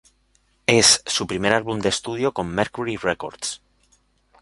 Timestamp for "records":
2.97-3.61